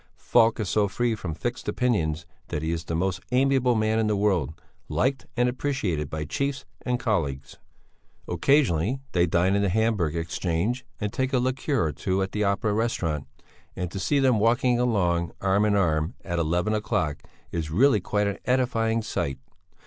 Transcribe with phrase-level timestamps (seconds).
[0.17, 4.07] Falk is so free from fixed opinions that he is the most amiable man in
[4.07, 7.59] the world, liked and appreciated by chiefs and colleagues.
[8.27, 12.43] Occasionally they dine in the Hamburg Exchange and take a liqueur or two at the
[12.43, 13.27] Opera Restaurant,
[13.75, 17.21] and to see them walking along arm in arm, at eleven o'clock,
[17.51, 19.37] is really quite an edifying sight.